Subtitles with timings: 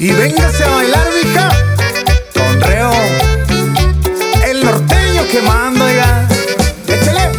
[0.00, 1.48] Y véngase a bailar, mija.
[2.32, 2.62] Con.
[4.48, 6.28] El norteño que manda ya.
[6.86, 7.32] Échale.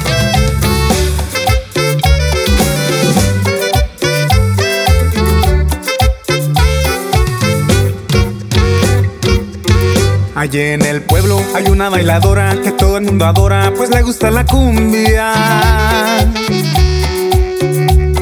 [10.36, 14.32] Allí en el pueblo hay una bailadora que todo el mundo adora, pues le gusta
[14.32, 15.34] la cumbia.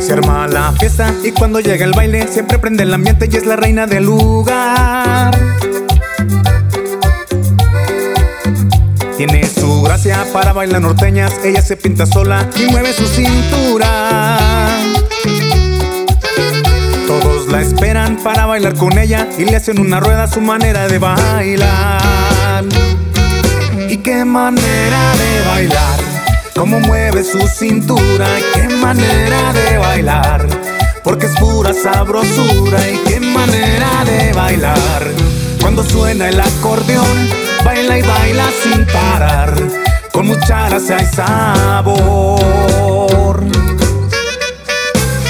[0.08, 3.46] Se arma la fiesta y cuando llega el baile siempre prende el ambiente y es
[3.46, 5.38] la reina del lugar.
[9.18, 14.38] Tiene su gracia para bailar norteñas, ella se pinta sola y mueve su cintura.
[17.06, 21.00] Todos la esperan para bailar con ella y le hacen una rueda su manera de
[21.00, 22.64] bailar.
[23.90, 26.00] Y qué manera de bailar,
[26.58, 30.48] cómo mueve su cintura, y qué manera de bailar,
[31.04, 35.08] porque es pura sabrosura y qué manera de bailar.
[35.62, 37.30] Cuando suena el acordeón,
[37.64, 39.54] baila y baila sin parar,
[40.12, 41.96] con mucha gracia y sabor.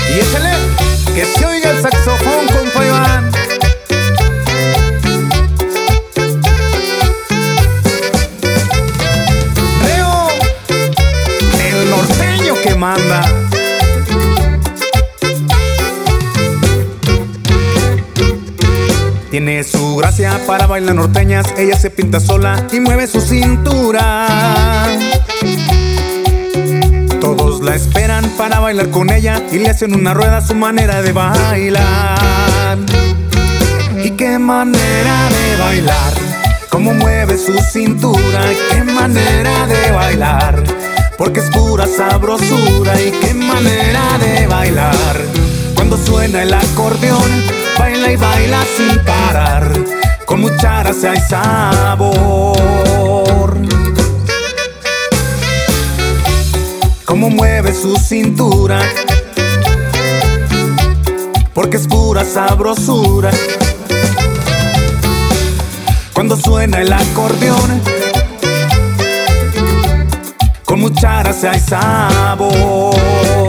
[0.09, 0.53] Y échale,
[1.14, 1.56] que se oiga
[12.78, 13.22] manda.
[19.31, 24.88] Tiene su gracia para bailar norteñas, ella se pinta sola y mueve su cintura.
[27.20, 31.02] Todos la esperan para bailar con ella y le hacen una rueda a su manera
[31.02, 32.78] de bailar.
[34.03, 36.14] Y qué manera de bailar,
[36.70, 40.64] cómo mueve su cintura, qué manera de bailar,
[41.17, 41.50] porque es
[42.18, 45.22] sabrosura y qué manera de bailar.
[45.76, 47.44] Cuando suena el acordeón,
[47.78, 49.72] baila y baila sin parar,
[50.26, 52.58] con mucha gracia y sabor.
[57.06, 58.80] Cómo mueve su cintura,
[61.54, 63.30] porque es pura sabrosura.
[66.14, 67.96] Cuando suena el acordeón,
[70.67, 73.46] con mucha gracia y sabor.